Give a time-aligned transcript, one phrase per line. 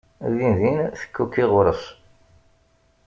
[0.35, 1.83] Din din tekkuki ɣur-s.